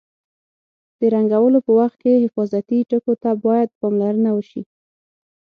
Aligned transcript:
د 0.99 1.01
رنګولو 1.13 1.59
په 1.65 1.71
وخت 1.79 1.97
کې 2.03 2.23
حفاظتي 2.23 2.79
ټکو 2.89 3.13
ته 3.23 3.31
باید 3.45 3.77
پاملرنه 3.79 4.29
وشي. 4.33 4.61